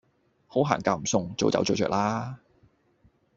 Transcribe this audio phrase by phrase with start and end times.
[0.47, 2.39] 好行夾唔送，早走早著啦